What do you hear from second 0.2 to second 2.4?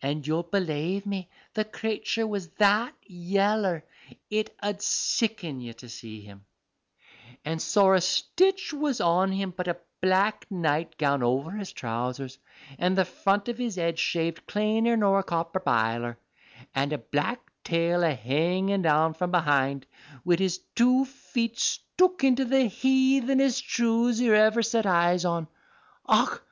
you'll belave me, the crayture